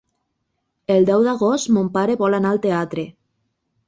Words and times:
El 0.93 1.03
deu 1.09 1.25
d'agost 1.27 1.69
mon 1.75 1.91
pare 1.97 2.15
vol 2.21 2.39
anar 2.39 2.55
al 2.55 2.63
teatre. 2.65 3.05